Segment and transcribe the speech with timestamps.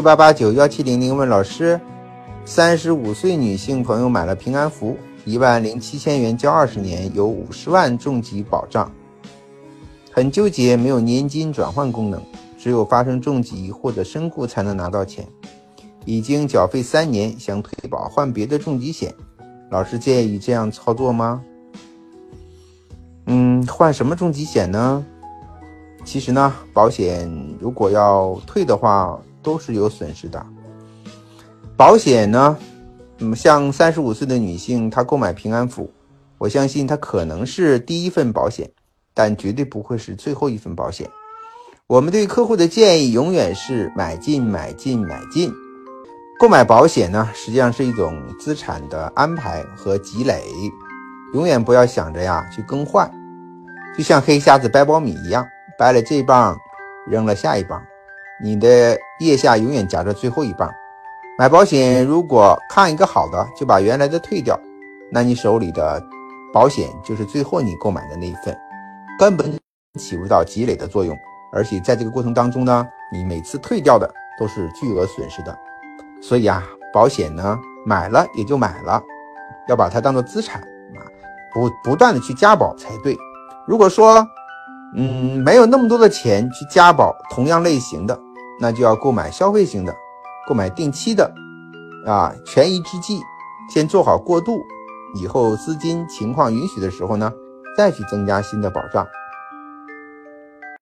[0.00, 1.78] 八八九幺七零零问老师：
[2.44, 8.90] 三十五岁女性朋友买了平安符，一万零七千元交二十年，有五十万重疾保障，
[10.10, 12.22] 很纠结，没有年金转换功能，
[12.58, 15.26] 只有发生重疾或者身故才能拿到钱。
[16.06, 19.14] 已经缴费三年，想退保换别的重疾险，
[19.70, 21.42] 老师建议这样操作吗？
[23.26, 25.04] 嗯，换什么重疾险呢？
[26.04, 27.30] 其实呢，保险
[27.60, 29.20] 如果要退的话。
[29.42, 30.44] 都是有损失的。
[31.76, 32.56] 保险呢，
[33.18, 35.90] 嗯，像三十五岁的女性，她购买平安符，
[36.38, 38.70] 我相信她可能是第一份保险，
[39.14, 41.08] 但绝对不会是最后一份保险。
[41.86, 45.52] 我们对客户的建议永远是买进、买进、买进。
[46.38, 50.42] 购买保险呢，实际上是一种资产的安排和积累，
[51.34, 53.10] 永远不要想着呀去更换，
[53.96, 55.46] 就像黑瞎子掰苞米一样，
[55.78, 56.56] 掰了这棒，
[57.06, 57.82] 扔了下一棒。
[58.42, 60.70] 你的腋下永远夹着最后一棒。
[61.38, 64.58] 买保险，如果看一个好的就把原来的退掉，
[65.10, 66.02] 那你手里的
[66.52, 68.54] 保险就是最后你购买的那一份，
[69.18, 69.50] 根本
[69.98, 71.16] 起不到积累的作用。
[71.52, 75.58] 而且在这个过程当中呢，你每次退掉的都是巨额损失的。
[76.22, 76.62] 所以啊，
[76.92, 79.02] 保险呢买了也就买了，
[79.68, 81.00] 要把它当做资产啊，
[81.54, 83.16] 不不断的去加保才对。
[83.66, 84.26] 如果说
[84.94, 88.18] 嗯没有那么多的钱去加保同样类型的。
[88.60, 89.96] 那就要购买消费型的，
[90.46, 91.32] 购买定期的，
[92.06, 93.20] 啊，权宜之计，
[93.72, 94.60] 先做好过渡，
[95.14, 97.32] 以后资金情况允许的时候呢，
[97.76, 99.06] 再去增加新的保障。